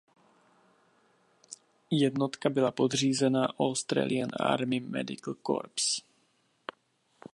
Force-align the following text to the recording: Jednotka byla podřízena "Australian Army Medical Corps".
Jednotka 1.91 2.49
byla 2.49 2.71
podřízena 2.71 3.47
"Australian 3.59 4.29
Army 4.39 4.79
Medical 4.79 5.33
Corps". 5.47 6.01